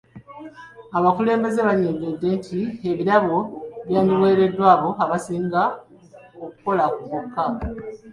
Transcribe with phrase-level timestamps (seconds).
[0.97, 2.59] Abakulembeze bannyonnyodde nti
[2.91, 3.37] ebirabo
[3.87, 5.63] byandiweereddwa abo abasinga
[6.45, 7.45] okukola bokka.